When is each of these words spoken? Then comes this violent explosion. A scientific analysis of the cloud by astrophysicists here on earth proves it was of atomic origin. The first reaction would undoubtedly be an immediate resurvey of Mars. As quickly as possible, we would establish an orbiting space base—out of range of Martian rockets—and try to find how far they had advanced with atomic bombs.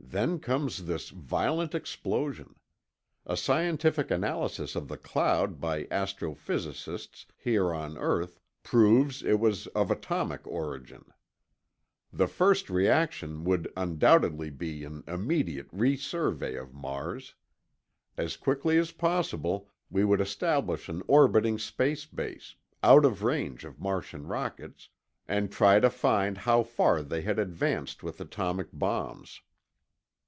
Then 0.00 0.38
comes 0.38 0.86
this 0.86 1.10
violent 1.10 1.74
explosion. 1.74 2.54
A 3.26 3.36
scientific 3.36 4.10
analysis 4.10 4.74
of 4.74 4.88
the 4.88 4.96
cloud 4.96 5.60
by 5.60 5.84
astrophysicists 5.86 7.26
here 7.36 7.74
on 7.74 7.98
earth 7.98 8.40
proves 8.62 9.22
it 9.22 9.38
was 9.38 9.66
of 9.68 9.90
atomic 9.90 10.46
origin. 10.46 11.04
The 12.10 12.28
first 12.28 12.70
reaction 12.70 13.44
would 13.44 13.70
undoubtedly 13.76 14.48
be 14.48 14.82
an 14.84 15.04
immediate 15.06 15.70
resurvey 15.72 16.54
of 16.56 16.72
Mars. 16.72 17.34
As 18.16 18.38
quickly 18.38 18.78
as 18.78 18.92
possible, 18.92 19.68
we 19.90 20.04
would 20.06 20.22
establish 20.22 20.88
an 20.88 21.02
orbiting 21.06 21.58
space 21.58 22.06
base—out 22.06 23.04
of 23.04 23.22
range 23.24 23.62
of 23.62 23.78
Martian 23.78 24.26
rockets—and 24.26 25.52
try 25.52 25.80
to 25.80 25.90
find 25.90 26.38
how 26.38 26.62
far 26.62 27.02
they 27.02 27.20
had 27.20 27.38
advanced 27.38 28.02
with 28.02 28.22
atomic 28.22 28.68
bombs. 28.72 29.42